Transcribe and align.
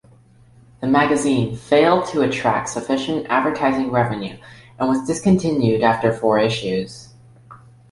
The 0.79 0.87
magazine 0.87 1.55
failed 1.55 2.07
to 2.07 2.23
attract 2.23 2.69
sufficient 2.69 3.27
advertising 3.29 3.91
revenue 3.91 4.35
and 4.79 4.89
was 4.89 5.05
discontinued 5.05 5.83
after 5.83 6.11
four 6.11 6.39
issues. 6.39 7.09